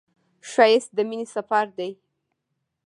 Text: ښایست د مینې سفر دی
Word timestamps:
ښایست 0.51 0.89
د 0.95 0.99
مینې 1.09 1.27
سفر 1.35 1.65
دی 1.77 1.91